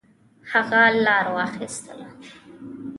هغه 0.51 0.81
لار 1.05 1.25
واخیستله. 1.35 2.07